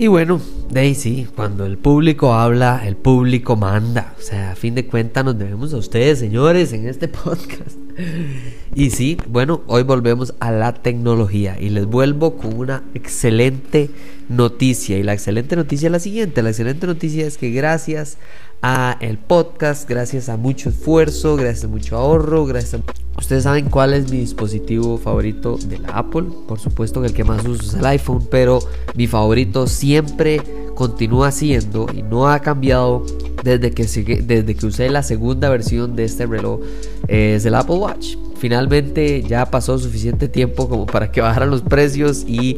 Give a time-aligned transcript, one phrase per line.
[0.00, 0.40] Y bueno,
[0.70, 4.14] Daisy, cuando el público habla, el público manda.
[4.18, 7.76] O sea, a fin de cuentas nos debemos a ustedes, señores, en este podcast.
[8.74, 13.90] Y sí, bueno, hoy volvemos a la tecnología y les vuelvo con una excelente
[14.30, 14.96] noticia.
[14.96, 16.42] Y la excelente noticia es la siguiente.
[16.42, 18.16] La excelente noticia es que gracias
[18.62, 23.68] a el podcast, gracias a mucho esfuerzo, gracias a mucho ahorro, gracias a Ustedes saben
[23.68, 26.24] cuál es mi dispositivo favorito de la Apple.
[26.48, 28.60] Por supuesto que el que más uso es el iPhone, pero
[28.94, 30.40] mi favorito siempre
[30.74, 33.04] continúa siendo y no ha cambiado
[33.44, 33.84] desde que,
[34.22, 36.60] desde que usé la segunda versión de este reloj.
[37.08, 38.16] Es el Apple Watch.
[38.40, 42.56] Finalmente ya pasó suficiente tiempo como para que bajaran los precios y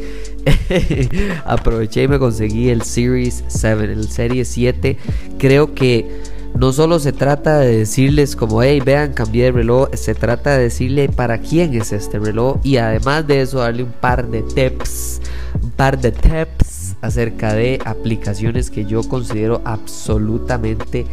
[1.44, 4.97] aproveché y me conseguí el Series 7, el Serie 7.
[5.39, 6.22] Creo que
[6.55, 10.62] no solo se trata de decirles como, hey, vean, cambié de reloj, se trata de
[10.64, 15.20] decirle para quién es este reloj y además de eso darle un par de tips,
[15.61, 21.06] un par de tips acerca de aplicaciones que yo considero absolutamente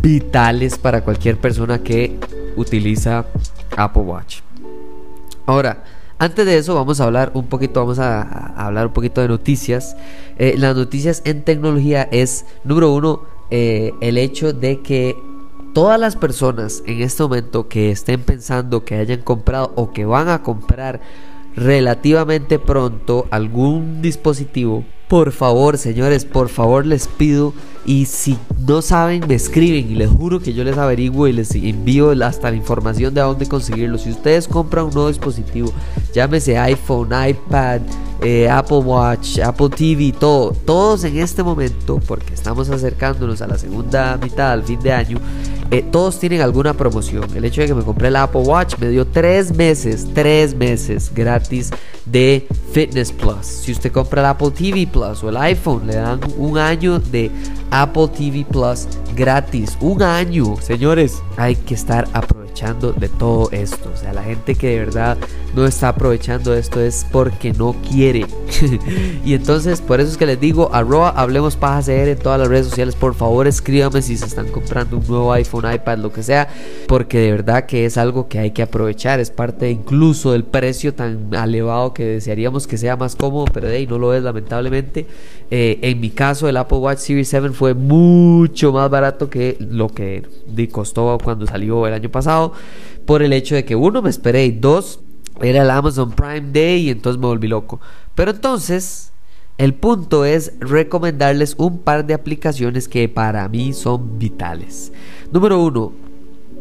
[0.00, 2.18] vitales para cualquier persona que
[2.56, 3.26] utiliza
[3.76, 4.40] Apple Watch.
[5.46, 5.84] Ahora,
[6.18, 8.22] antes de eso vamos a hablar un poquito, vamos a,
[8.56, 9.96] hablar un poquito de noticias.
[10.38, 15.16] Eh, las noticias en tecnología es, número uno, eh, el hecho de que
[15.74, 20.28] todas las personas en este momento que estén pensando que hayan comprado o que van
[20.28, 21.00] a comprar
[21.56, 27.52] relativamente pronto algún dispositivo, por favor, señores, por favor les pido
[27.86, 31.54] y si no saben, me escriben y les juro que yo les averiguo y les
[31.54, 33.98] envío hasta la información de a dónde conseguirlo.
[33.98, 35.70] Si ustedes compran un nuevo dispositivo,
[36.14, 37.82] llámese iPhone, iPad,
[38.22, 43.58] eh, Apple Watch, Apple TV, todo, todos en este momento, porque estamos acercándonos a la
[43.58, 45.18] segunda mitad, al fin de año,
[45.74, 47.24] eh, todos tienen alguna promoción.
[47.34, 51.10] El hecho de que me compré el Apple Watch me dio tres meses, tres meses
[51.12, 51.70] gratis
[52.06, 53.44] de Fitness Plus.
[53.44, 57.28] Si usted compra el Apple TV Plus o el iPhone, le dan un año de
[57.72, 58.86] Apple TV Plus
[59.16, 59.76] gratis.
[59.80, 61.20] Un año, señores.
[61.36, 63.90] Hay que estar aprovechando de todo esto.
[63.92, 65.18] O sea, la gente que de verdad
[65.54, 68.26] no está aprovechando esto es porque no quiere.
[69.24, 72.48] y entonces, por eso es que les digo, arroba hablemos paja CR en todas las
[72.48, 72.94] redes sociales.
[72.96, 76.48] Por favor, escríbame si se están comprando un nuevo iPhone, iPad, lo que sea.
[76.88, 79.20] Porque de verdad que es algo que hay que aprovechar.
[79.20, 83.46] Es parte incluso del precio tan elevado que desearíamos que sea más cómodo.
[83.52, 85.06] Pero de ahí no lo es, lamentablemente.
[85.50, 89.88] Eh, en mi caso, el Apple Watch Series 7 fue mucho más barato que lo
[89.88, 90.22] que
[90.72, 92.52] costó cuando salió el año pasado.
[93.06, 95.00] Por el hecho de que uno me esperé y dos
[95.40, 97.80] era el Amazon Prime Day y entonces me volví loco.
[98.14, 99.12] Pero entonces,
[99.58, 104.92] el punto es recomendarles un par de aplicaciones que para mí son vitales.
[105.32, 105.92] Número uno,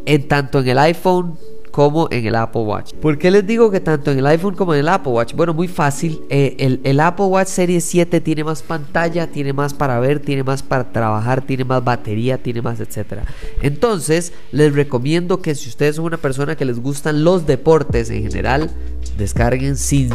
[0.05, 1.37] en tanto en el iPhone
[1.73, 2.93] como en el Apple Watch.
[2.93, 5.33] ¿Por qué les digo que tanto en el iPhone como en el Apple Watch?
[5.33, 6.21] Bueno, muy fácil.
[6.29, 10.61] Eh, el, Apple Watch Series 7 tiene más pantalla, tiene más para ver, tiene más
[10.61, 13.25] para trabajar, tiene más batería, tiene más, etcétera.
[13.63, 18.21] Entonces, les recomiendo que si ustedes son una persona que les gustan los deportes en
[18.21, 18.69] general,
[19.17, 20.11] descarguen sin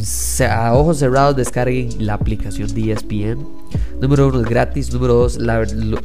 [0.48, 3.44] a ojos cerrados, descarguen la aplicación de ESPN.
[4.00, 4.92] Número uno es gratis.
[4.92, 5.38] Número dos,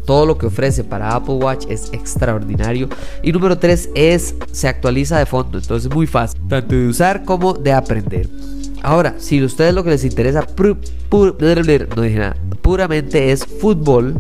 [0.06, 2.90] todo lo que ofrece para Apple Watch es extraordinario.
[3.22, 5.43] Y número tres es se actualiza de fondo.
[5.46, 8.30] Entonces es muy fácil, tanto de usar como de aprender.
[8.84, 10.46] Ahora, si a ustedes lo que les interesa
[11.10, 14.16] no dije nada, puramente es fútbol,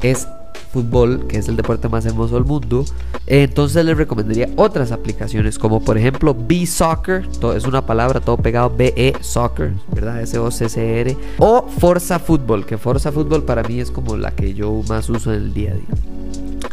[0.00, 0.28] es
[0.72, 2.84] fútbol, que es el deporte más hermoso del mundo,
[3.26, 8.36] entonces les recomendaría otras aplicaciones, como por ejemplo B Soccer, todo, es una palabra todo
[8.36, 10.20] pegado, BE Soccer, ¿verdad?
[10.20, 15.08] S-O-C-C-R, o Forza Fútbol, que Forza Fútbol para mí es como la que yo más
[15.08, 16.15] uso en el día a día.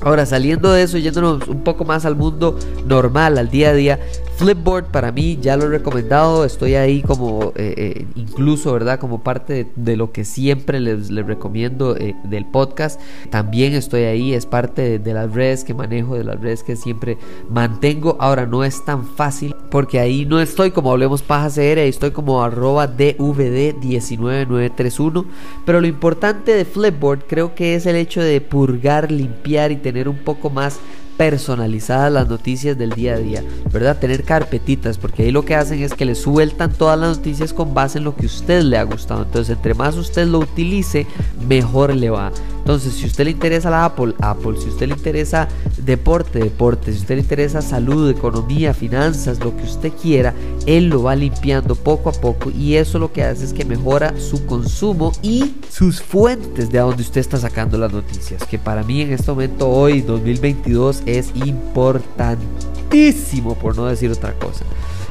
[0.03, 3.99] Ahora, saliendo de eso, yéndonos un poco más al mundo normal, al día a día,
[4.35, 8.99] Flipboard para mí ya lo he recomendado, estoy ahí como eh, eh, incluso, ¿verdad?
[8.99, 12.99] Como parte de, lo que siempre les, recomiendo eh, del podcast.
[13.29, 17.17] También estoy ahí, es parte de, las redes que manejo, de las redes que siempre
[17.49, 18.17] mantengo.
[18.19, 22.43] Ahora no es tan fácil porque ahí no estoy como hablemos paja CR, estoy como
[22.43, 25.25] arroba DVD19931.
[25.65, 29.92] Pero lo importante de Flipboard creo que es el hecho de purgar, limpiar y tener
[30.09, 30.79] un poco más
[31.17, 33.99] personalizadas las noticias del día a día, ¿verdad?
[33.99, 37.73] Tener carpetitas, porque ahí lo que hacen es que le sueltan todas las noticias con
[37.73, 39.23] base en lo que usted le ha gustado.
[39.23, 41.05] Entonces, entre más usted lo utilice,
[41.47, 42.31] mejor le va.
[42.63, 44.57] Entonces, si a usted le interesa la Apple, Apple.
[44.57, 45.49] Si a usted le interesa
[45.83, 46.93] deporte, deporte.
[46.93, 50.33] Si a usted le interesa salud, economía, finanzas, lo que usted quiera,
[50.65, 54.17] él lo va limpiando poco a poco y eso lo que hace es que mejora
[54.17, 59.01] su consumo y sus fuentes de donde usted está sacando las noticias, que para mí
[59.01, 64.63] en este momento hoy 2022 es importantísimo por no decir otra cosa.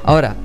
[0.05, 0.37] Ahora,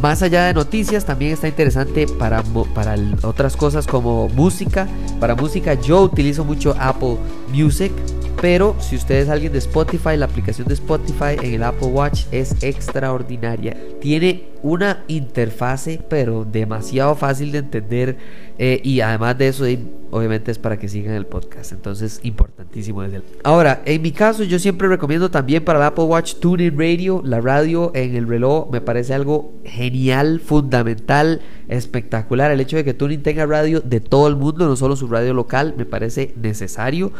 [0.00, 2.42] más allá de noticias, también está interesante para,
[2.74, 4.88] para otras cosas como música.
[5.18, 7.16] Para música yo utilizo mucho Apple
[7.52, 7.92] Music.
[8.40, 12.24] Pero si usted es alguien de Spotify, la aplicación de Spotify en el Apple Watch
[12.32, 13.76] es extraordinaria.
[14.00, 18.16] Tiene una interfase, pero demasiado fácil de entender.
[18.58, 19.64] Eh, y además de eso,
[20.10, 21.72] obviamente es para que sigan el podcast.
[21.72, 23.22] Entonces, importantísimo desde.
[23.42, 27.22] Ahora, en mi caso, yo siempre recomiendo también para el Apple Watch TuneIn Radio.
[27.24, 32.50] La radio en el reloj me parece algo genial, fundamental, espectacular.
[32.50, 35.32] El hecho de que TuneIn tenga radio de todo el mundo, no solo su radio
[35.32, 37.12] local, me parece necesario.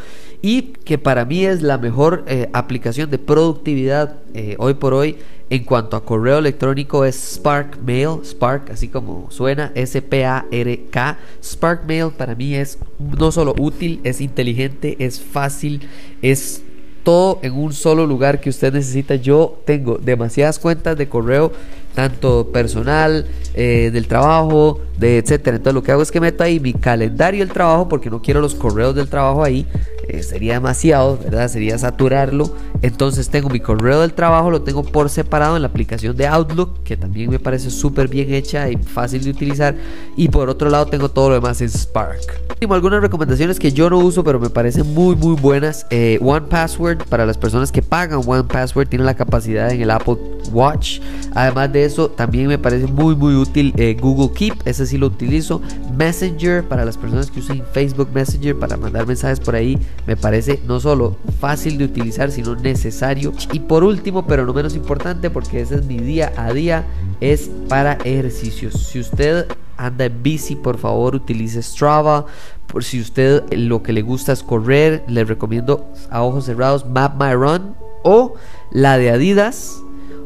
[0.43, 5.17] Y que para mí es la mejor eh, aplicación de productividad eh, hoy por hoy
[5.51, 11.19] en cuanto a correo electrónico es Spark Mail, Spark, así como suena, S-P-A-R-K.
[11.43, 15.89] Spark Mail para mí es no solo útil, es inteligente, es fácil,
[16.23, 16.63] es
[17.03, 19.17] todo en un solo lugar que usted necesita.
[19.17, 21.53] Yo tengo demasiadas cuentas de correo,
[21.95, 25.57] tanto personal, eh, del trabajo, de etcétera.
[25.57, 28.41] Entonces lo que hago es que meto ahí mi calendario del trabajo porque no quiero
[28.41, 29.67] los correos del trabajo ahí.
[30.09, 31.49] Eh, sería demasiado, ¿verdad?
[31.49, 32.55] Sería saturarlo.
[32.83, 36.83] Entonces tengo mi correo del trabajo, lo tengo por separado en la aplicación de Outlook,
[36.83, 39.77] que también me parece súper bien hecha y fácil de utilizar.
[40.17, 42.41] Y por otro lado tengo todo lo demás en Spark.
[42.69, 45.87] Algunas recomendaciones que yo no uso, pero me parecen muy, muy buenas.
[45.91, 49.91] Eh, One Password, para las personas que pagan One Password, tiene la capacidad en el
[49.91, 50.17] Apple
[50.53, 51.01] Watch.
[51.35, 55.07] Además de eso, también me parece muy, muy útil eh, Google Keep, ese sí lo
[55.07, 55.61] utilizo.
[55.97, 60.61] Messenger, para las personas que usen Facebook Messenger para mandar mensajes por ahí, me parece
[60.67, 63.33] no solo fácil de utilizar, sino necesario.
[63.53, 66.87] Y por último, pero no menos importante, porque ese es mi día a día,
[67.21, 68.75] es para ejercicios.
[68.75, 72.27] Si usted anda en bici, por favor utilice Strava.
[72.67, 77.21] Por si usted lo que le gusta es correr, le recomiendo a ojos cerrados Map
[77.21, 77.75] My Run
[78.05, 78.35] o
[78.71, 79.83] la de Adidas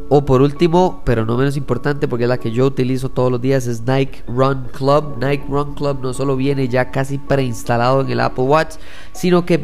[0.09, 3.41] o por último, pero no menos importante, porque es la que yo utilizo todos los
[3.41, 5.17] días, es Nike Run Club.
[5.21, 8.75] Nike Run Club no solo viene ya casi preinstalado en el Apple Watch,
[9.13, 9.59] sino que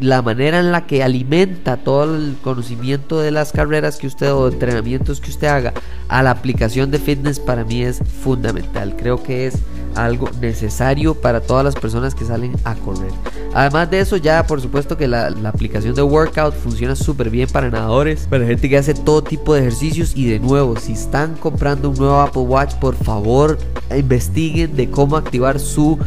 [0.00, 4.48] la manera en la que alimenta todo el conocimiento de las carreras que usted o
[4.48, 5.72] entrenamientos que usted haga
[6.08, 8.94] a la aplicación de fitness para mí es fundamental.
[8.96, 9.62] Creo que es
[9.96, 13.10] algo necesario para todas las personas que salen a correr.
[13.54, 17.70] Además de eso, ya por supuesto que la, aplicación de workout funciona súper bien para
[17.70, 20.14] nadadores, para gente que hace todo tipo de ejercicios.
[20.14, 23.58] Y de nuevo, si están comprando un nuevo Apple Watch, por favor
[23.96, 25.98] investiguen de cómo activar su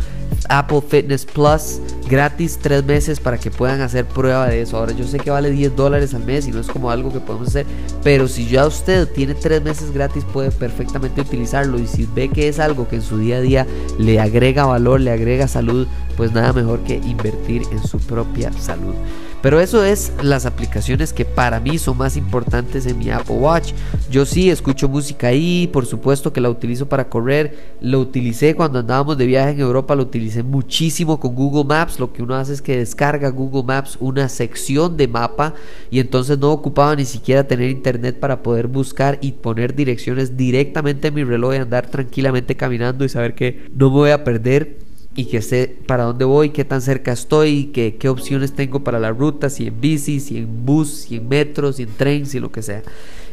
[0.49, 1.79] Apple Fitness Plus
[2.09, 4.77] gratis tres meses para que puedan hacer prueba de eso.
[4.77, 7.19] Ahora yo sé que vale 10 dólares al mes y no es como algo que
[7.19, 7.65] podemos hacer,
[8.03, 12.47] pero si ya usted tiene tres meses gratis puede perfectamente utilizarlo y si ve que
[12.47, 13.67] es algo que en su día a día
[13.99, 15.87] le agrega valor, le agrega salud,
[16.17, 18.95] pues nada mejor que invertir en su propia salud.
[19.41, 23.71] Pero eso es las aplicaciones que para mí son más importantes en mi Apple Watch.
[24.11, 27.57] Yo sí escucho música ahí, por supuesto que la utilizo para correr.
[27.79, 31.99] Lo utilicé cuando andábamos de viaje en Europa, lo utilicé muchísimo con Google Maps.
[31.99, 35.53] Lo que uno hace es que descarga Google Maps una sección de mapa
[35.89, 41.07] y entonces no ocupaba ni siquiera tener internet para poder buscar y poner direcciones directamente
[41.07, 44.88] en mi reloj y andar tranquilamente caminando y saber que no me voy a perder
[45.15, 48.99] y que sé para dónde voy, qué tan cerca estoy, que, qué opciones tengo para
[48.99, 52.39] la ruta, si en bici, si en bus, si en metro, si en tren, si
[52.39, 52.83] lo que sea.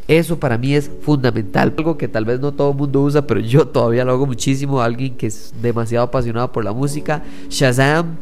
[0.09, 3.40] Eso para mí es fundamental, algo que tal vez no todo el mundo usa, pero
[3.40, 4.80] yo todavía lo hago muchísimo.
[4.80, 8.16] Alguien que es demasiado apasionado por la música, Shazam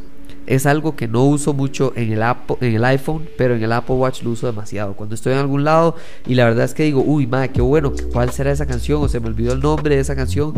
[0.46, 2.22] es algo que no uso mucho en el,
[2.60, 4.94] en el iPhone, pero en el Apple Watch lo uso demasiado.
[4.94, 5.94] Cuando estoy en algún lado
[6.26, 9.02] y la verdad es que digo, uy, madre, qué bueno, ¿cuál será esa canción?
[9.02, 10.54] O se me olvidó el nombre de esa canción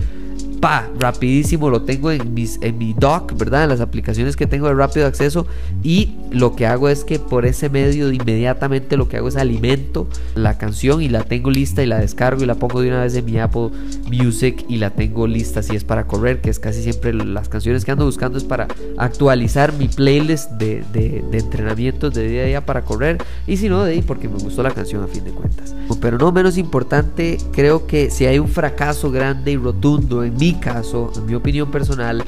[0.99, 3.65] rapidísimo lo tengo en, mis, en mi dock, ¿verdad?
[3.65, 5.47] En las aplicaciones que tengo de rápido acceso
[5.83, 10.09] y lo que hago es que por ese medio inmediatamente lo que hago es alimento
[10.35, 13.15] la canción y la tengo lista y la descargo y la pongo de una vez
[13.15, 13.71] en mi Apple
[14.11, 17.85] Music y la tengo lista si es para correr, que es casi siempre las canciones
[17.85, 18.69] que ando buscando es para
[18.99, 23.69] actualizar mi playlist de, de, de entrenamientos de día a día para correr y si
[23.69, 25.75] no de ahí porque me gustó la canción a fin de cuentas.
[26.01, 30.56] Pero no menos importante, creo que si hay un fracaso grande y rotundo en mi
[30.57, 32.25] caso, en mi opinión personal,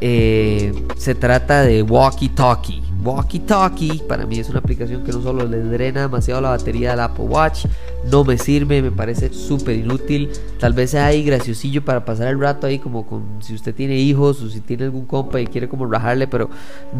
[0.00, 2.82] eh, se trata de walkie talkie.
[3.06, 4.02] Walkie Talkie.
[4.08, 7.24] Para mí es una aplicación que no solo le drena demasiado la batería del Apple
[7.24, 7.66] Watch,
[8.10, 10.30] no me sirve, me parece súper inútil.
[10.58, 13.96] Tal vez sea ahí graciosillo para pasar el rato ahí como con si usted tiene
[13.96, 16.50] hijos o si tiene algún compa y quiere como rajarle, pero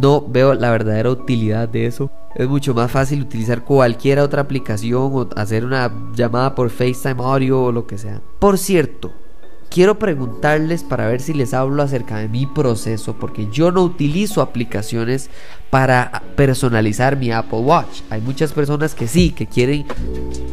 [0.01, 2.11] no veo la verdadera utilidad de eso.
[2.37, 7.65] Es mucho más fácil utilizar cualquier otra aplicación o hacer una llamada por FaceTime audio
[7.65, 8.21] o lo que sea.
[8.39, 9.13] Por cierto,
[9.77, 14.41] quiero preguntarles para ver si les hablo acerca de mi proceso, porque yo no utilizo
[14.41, 15.29] aplicaciones
[15.69, 18.01] para personalizar mi Apple Watch.
[18.09, 19.85] Hay muchas personas que sí, que quieren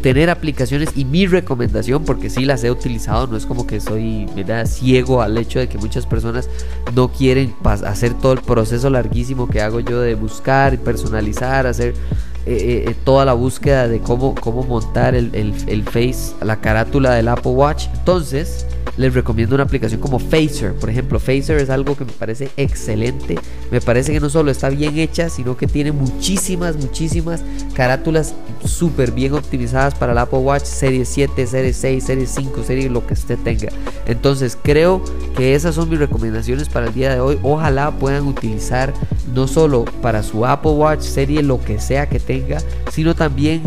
[0.01, 4.27] tener aplicaciones y mi recomendación, porque sí las he utilizado, no es como que soy
[4.65, 6.49] ciego al hecho de que muchas personas
[6.93, 11.93] no quieren hacer todo el proceso larguísimo que hago yo de buscar y personalizar, hacer
[12.45, 17.13] eh, eh, eh, toda la búsqueda de cómo, cómo montar el, el face, la carátula
[17.13, 17.85] del Apple Watch.
[17.93, 18.65] Entonces,
[18.97, 20.73] les recomiendo una aplicación como Phaser.
[20.73, 23.37] Por ejemplo, Phaser es algo que me parece excelente.
[23.71, 28.35] Me parece que no solo está bien hecha, sino que tiene muchísimas, muchísimas carátulas
[28.65, 33.05] súper bien optimizadas para el Apple Watch Serie 7, Serie 6, Serie 5, Serie lo
[33.05, 33.69] que usted tenga.
[34.05, 35.03] Entonces creo
[35.35, 37.39] que esas son mis recomendaciones para el día de hoy.
[37.41, 38.93] Ojalá puedan utilizar
[39.33, 42.59] no solo para su Apple Watch Serie lo que sea que tenga,
[42.91, 43.63] sino también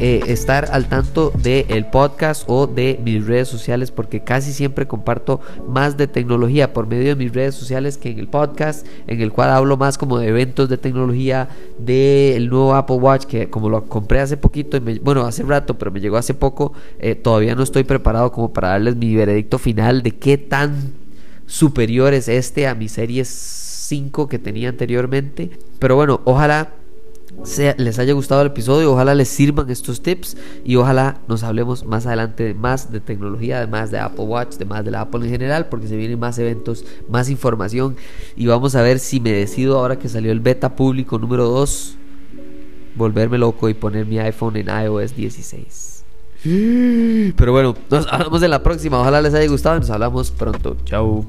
[0.00, 4.86] eh, estar al tanto del el podcast o de mis redes sociales porque casi siempre
[4.86, 9.20] comparto más de tecnología por medio de mis redes sociales que en el podcast en
[9.20, 13.68] el cual hablo más como de eventos de tecnología del nuevo Apple Watch que como
[13.68, 17.54] lo compré hace poquito y bueno hace rato pero me llegó hace poco eh, todavía
[17.54, 20.92] no estoy preparado como para darles mi veredicto final de qué tan
[21.46, 25.50] superior es este a mi serie 5 que tenía anteriormente.
[25.78, 26.70] Pero bueno ojalá
[27.76, 32.06] les haya gustado el episodio, ojalá les sirvan estos tips y ojalá nos hablemos más
[32.06, 35.30] adelante de más de tecnología, además de Apple Watch, de más de la Apple en
[35.30, 37.96] general, porque se vienen más eventos, más información
[38.36, 41.96] y vamos a ver si me decido ahora que salió el beta público número 2,
[42.96, 46.04] volverme loco y poner mi iPhone en iOS 16.
[47.36, 50.76] Pero bueno, nos hablamos en la próxima, ojalá les haya gustado y nos hablamos pronto.
[50.84, 51.24] Chao.